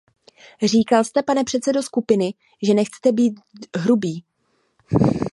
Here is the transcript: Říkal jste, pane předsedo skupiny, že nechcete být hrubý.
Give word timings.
Říkal 0.63 1.03
jste, 1.03 1.23
pane 1.23 1.43
předsedo 1.43 1.83
skupiny, 1.83 2.33
že 2.67 2.73
nechcete 2.73 3.11
být 3.11 3.39
hrubý. 3.77 4.23